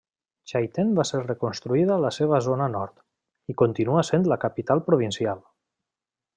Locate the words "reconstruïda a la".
1.25-2.11